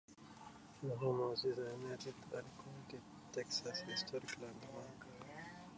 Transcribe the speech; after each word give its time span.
The 0.81 0.95
home 0.95 1.29
was 1.29 1.43
designated 1.43 2.15
a 2.33 2.37
Recorded 2.37 3.03
Texas 3.31 3.81
Historic 3.81 4.35
Landmark. 4.41 5.05